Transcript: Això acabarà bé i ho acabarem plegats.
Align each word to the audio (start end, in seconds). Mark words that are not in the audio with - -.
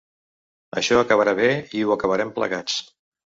Això 0.81 0.97
acabarà 1.01 1.35
bé 1.41 1.51
i 1.79 1.83
ho 1.89 1.93
acabarem 1.97 2.35
plegats. 2.39 2.81